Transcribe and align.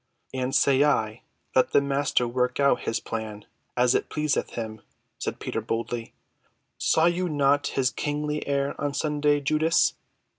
"And 0.33 0.47
I 0.47 0.51
say 0.53 1.21
let 1.55 1.73
the 1.73 1.79
Master 1.79 2.27
work 2.27 2.59
out 2.59 2.85
his 2.85 2.99
plans 2.99 3.45
as 3.77 3.93
it 3.93 4.09
pleaseth 4.09 4.55
him," 4.55 4.81
said 5.19 5.39
Peter 5.39 5.61
boldly. 5.61 6.11
"Saw 6.79 7.05
you 7.05 7.29
not 7.29 7.67
his 7.77 7.91
kingly 7.91 8.43
air 8.47 8.73
on 8.81 8.95
Sunday, 8.95 9.39
Judas? 9.41 9.93